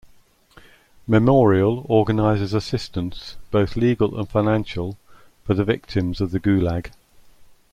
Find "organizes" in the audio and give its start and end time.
1.87-2.55